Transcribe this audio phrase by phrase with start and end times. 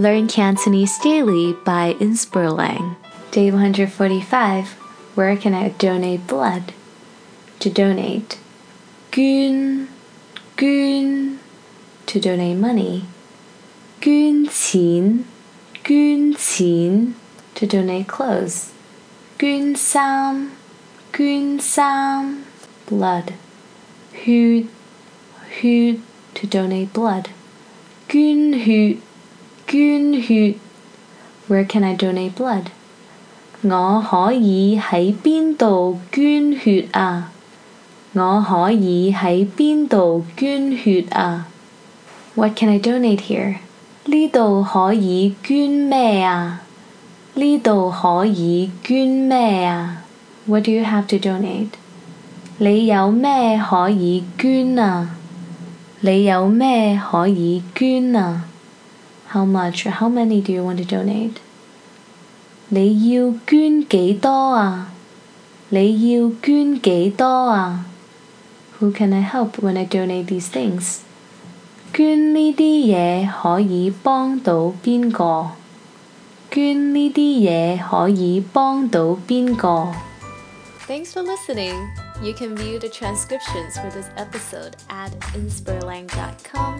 [0.00, 2.94] Learn Cantonese Daily by InspirLang.
[3.32, 4.68] Day 145
[5.16, 6.72] Where can I donate blood?
[7.58, 8.38] To donate.
[9.10, 9.88] Gün,
[10.56, 11.40] gün.
[12.06, 13.06] To donate money.
[14.00, 15.24] Gün qin,
[15.82, 17.16] gün qin.
[17.56, 18.70] To donate clothes.
[19.36, 20.52] Gün sam,
[21.10, 22.44] gün sam.
[22.86, 23.34] Blood.
[24.24, 24.68] Hud,
[25.60, 26.00] hud.
[26.34, 27.30] To donate blood.
[28.06, 29.02] Gün hud
[29.67, 30.55] gun hu.
[31.47, 32.65] Where can I donate blood?
[33.61, 37.31] 我可以喺邊度捐血啊？
[38.13, 41.47] 我可以喺邊度捐血啊？
[42.35, 43.55] What can I donate here？
[44.05, 46.61] 呢度可以捐咩啊？
[47.35, 50.03] 呢度可以捐咩啊？
[50.45, 51.69] What do you have to donate？
[52.57, 55.15] 你有咩可以捐啊？
[56.01, 58.43] 你有咩可以捐啊
[59.29, 61.35] ？How much or how many do you want to donate？
[62.69, 64.91] 你要捐几多啊？
[65.69, 67.85] 你要捐几多啊？
[68.79, 70.99] Who can I help when I donate these things？
[71.93, 75.51] 捐呢啲嘢可以帮到边个？
[76.51, 79.93] 捐呢啲嘢可以帮到边个？
[80.87, 81.75] Thanks for listening.
[82.21, 86.79] You can view the transcriptions for this episode at inspirlang.com